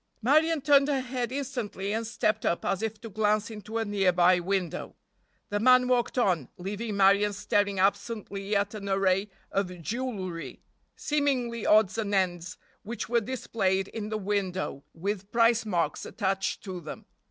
[0.23, 4.39] Marion turned her head instantly and stepped up as if to glance into a nearby
[4.39, 4.95] window.
[5.49, 10.63] The man walked on, leaving Marion staring absently at an array of jewelry,
[10.95, 16.81] seemingly odds and ends, which were displayed in the window with price marks attached to
[16.81, 17.05] them.